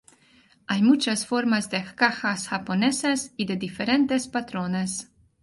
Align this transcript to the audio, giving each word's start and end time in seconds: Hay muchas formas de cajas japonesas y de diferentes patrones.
Hay 0.65 0.81
muchas 0.81 1.27
formas 1.27 1.69
de 1.69 1.83
cajas 1.93 2.47
japonesas 2.47 3.33
y 3.37 3.45
de 3.45 3.55
diferentes 3.55 4.27
patrones. 4.27 5.11